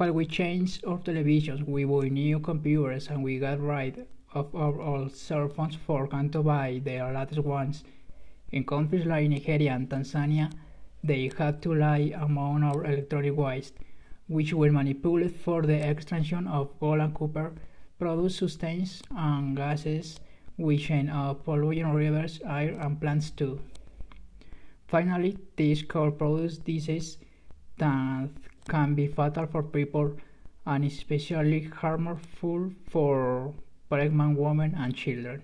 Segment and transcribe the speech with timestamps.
[0.00, 4.80] While we changed our televisions, we bought new computers and we got rid of our
[4.80, 7.84] old cell phones for going to buy the latest ones.
[8.50, 10.50] In countries like Nigeria and Tanzania,
[11.04, 13.74] they had to lie among our electronic waste,
[14.26, 17.52] which were manipulated for the extraction of gold and copper,
[17.98, 20.18] produce substances and gases
[20.56, 23.60] which end up polluting rivers, air, and plants too.
[24.88, 27.18] Finally, these could produce diseases
[27.76, 28.30] that
[28.68, 30.16] can be fatal for people
[30.66, 33.54] and especially harmful for
[33.88, 35.42] pregnant women and children.